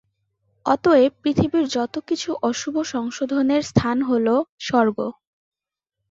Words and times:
অতএব 0.65 1.11
পৃথিবীর 1.23 1.65
যত 1.75 1.93
কিছু 2.07 2.29
অশুভ 2.49 2.75
সংশোধনের 2.93 3.61
স্থান 3.71 3.97
হইল 4.01 4.27
স্বর্গ। 4.59 4.97